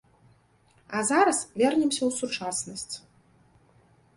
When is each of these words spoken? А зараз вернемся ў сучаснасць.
А 0.97 1.03
зараз 1.09 1.39
вернемся 1.63 2.01
ў 2.05 2.11
сучаснасць. 2.21 2.95